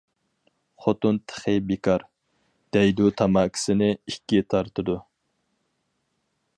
خوتۇن 0.85 1.19
تېخى 1.31 1.53
بىكار، 1.71 2.05
دەيدۇ 2.77 3.11
تاماكىسىنى 3.21 3.91
ئىككى 3.99 4.43
تارتىدۇ. 4.55 5.01